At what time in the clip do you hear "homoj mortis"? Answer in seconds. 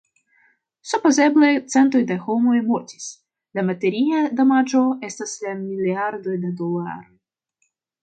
2.23-3.07